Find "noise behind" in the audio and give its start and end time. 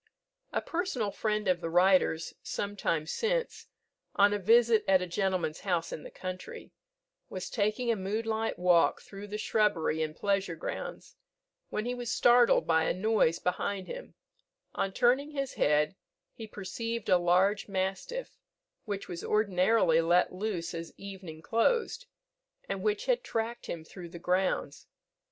12.95-13.85